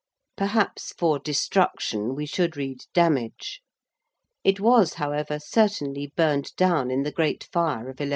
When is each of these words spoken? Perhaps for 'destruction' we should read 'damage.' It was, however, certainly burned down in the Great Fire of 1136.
Perhaps 0.35 0.93
for 0.93 1.19
'destruction' 1.19 2.15
we 2.15 2.25
should 2.25 2.57
read 2.57 2.87
'damage.' 2.91 3.61
It 4.43 4.59
was, 4.59 4.95
however, 4.95 5.37
certainly 5.39 6.11
burned 6.15 6.55
down 6.55 6.89
in 6.89 7.03
the 7.03 7.11
Great 7.11 7.43
Fire 7.51 7.81
of 7.85 7.99
1136. 8.01 8.09